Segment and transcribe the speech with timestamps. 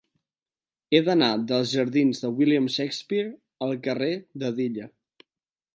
[0.97, 3.31] He d'anar dels jardins de William Shakespeare
[3.69, 4.13] al carrer
[4.45, 4.91] d'Hedilla.